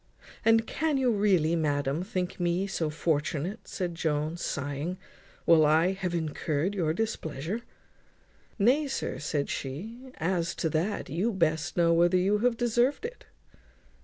"And 0.43 0.65
can 0.65 0.97
you 0.97 1.11
really, 1.11 1.55
madam, 1.55 2.01
think 2.01 2.39
me 2.39 2.65
so 2.65 2.89
fortunate," 2.89 3.67
said 3.67 3.93
Jones, 3.93 4.43
sighing, 4.43 4.97
"while 5.45 5.63
I 5.63 5.91
have 5.91 6.15
incurred 6.15 6.73
your 6.73 6.91
displeasure?" 6.91 7.61
"Nay, 8.57 8.87
sir," 8.87 9.19
says 9.19 9.51
she, 9.51 10.11
"as 10.17 10.55
to 10.55 10.71
that 10.71 11.11
you 11.11 11.31
best 11.31 11.77
know 11.77 11.93
whether 11.93 12.17
you 12.17 12.39
have 12.39 12.57
deserved 12.57 13.05
it." 13.05 13.25